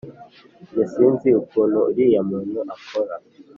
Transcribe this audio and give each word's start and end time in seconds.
jye 0.71 0.83
sinzi 0.93 1.29
ukuntu 1.41 1.77
uriya 1.89 2.21
muntu 2.29 2.59
akora 2.75 3.15